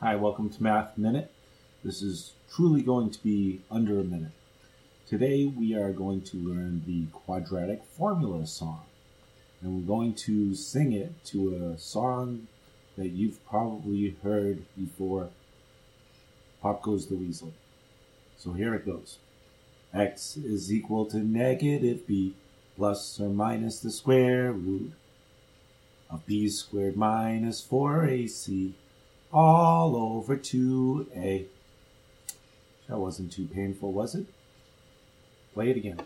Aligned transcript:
Hi, 0.00 0.14
welcome 0.14 0.48
to 0.48 0.62
Math 0.62 0.96
Minute. 0.96 1.28
This 1.82 2.02
is 2.02 2.34
truly 2.54 2.82
going 2.82 3.10
to 3.10 3.20
be 3.20 3.62
under 3.68 3.98
a 3.98 4.04
minute. 4.04 4.30
Today 5.08 5.44
we 5.44 5.74
are 5.74 5.90
going 5.90 6.22
to 6.22 6.36
learn 6.36 6.84
the 6.86 7.06
quadratic 7.06 7.82
formula 7.82 8.46
song. 8.46 8.82
And 9.60 9.74
we're 9.74 9.96
going 9.96 10.14
to 10.14 10.54
sing 10.54 10.92
it 10.92 11.24
to 11.24 11.72
a 11.74 11.78
song 11.78 12.46
that 12.96 13.08
you've 13.08 13.44
probably 13.44 14.16
heard 14.22 14.62
before. 14.76 15.30
Pop 16.62 16.80
goes 16.80 17.08
the 17.08 17.16
weasel. 17.16 17.52
So 18.36 18.52
here 18.52 18.74
it 18.74 18.86
goes. 18.86 19.18
x 19.92 20.36
is 20.36 20.72
equal 20.72 21.06
to 21.06 21.16
negative 21.16 22.06
b 22.06 22.36
plus 22.76 23.18
or 23.18 23.30
minus 23.30 23.80
the 23.80 23.90
square 23.90 24.52
root 24.52 24.92
of 26.08 26.24
b 26.24 26.48
squared 26.48 26.96
minus 26.96 27.60
4ac 27.66 28.74
all 29.32 29.96
over 29.96 30.36
2a. 30.36 31.46
That 32.88 32.98
wasn't 32.98 33.32
too 33.32 33.46
painful, 33.46 33.92
was 33.92 34.14
it? 34.14 34.26
Play 35.54 35.70
it 35.70 35.76
again. 35.76 36.00